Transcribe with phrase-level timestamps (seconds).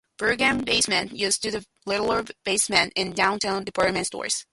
[0.17, 1.61] "Bargain basement" used to be a
[2.01, 4.47] literal basement in downtown department stores.